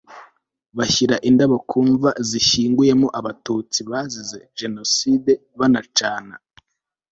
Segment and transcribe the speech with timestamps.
[0.77, 6.35] bashyira indabo ku mva zishyinguyemo abatutsi bazize jenoside banacana